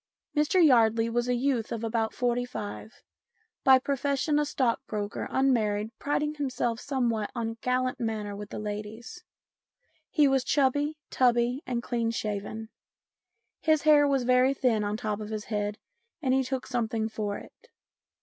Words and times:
Mr 0.35 0.59
Yardley 0.65 1.11
was 1.11 1.27
a 1.27 1.35
youth 1.35 1.71
of 1.71 1.83
about 1.83 2.11
forty 2.11 2.43
five, 2.43 3.03
by 3.63 3.77
profession 3.77 4.39
a 4.39 4.45
stockbroker, 4.45 5.27
unmarried, 5.29 5.91
priding 5.99 6.33
him 6.33 6.49
self 6.49 6.79
somewhat 6.79 7.29
on 7.35 7.49
a 7.51 7.55
gallant 7.61 7.99
manner 7.99 8.35
with 8.35 8.49
the 8.49 8.57
ladies. 8.57 9.23
He 10.09 10.27
was 10.27 10.43
chubby, 10.43 10.97
tubby, 11.11 11.61
and 11.67 11.83
clean 11.83 12.09
shaven. 12.09 12.69
His 13.59 13.83
hair 13.83 14.07
was 14.07 14.23
very 14.23 14.55
thin 14.55 14.83
on 14.83 14.95
the 14.95 15.01
top 15.03 15.19
of 15.19 15.29
his 15.29 15.45
head 15.45 15.77
and 16.19 16.33
he 16.33 16.41
took 16.43 16.65
something 16.65 17.07
for 17.07 17.37
it. 17.37 17.67